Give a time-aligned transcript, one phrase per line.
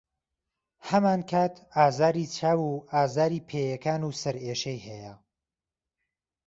[0.89, 5.13] هەمانکات ئازاری چاو و ئازاری پێیەکان و سەرئێشەی هەیە.